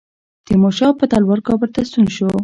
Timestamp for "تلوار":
1.11-1.39